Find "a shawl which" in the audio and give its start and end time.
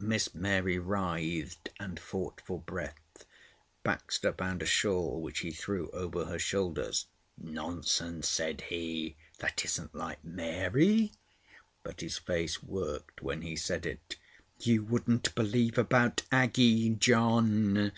4.62-5.40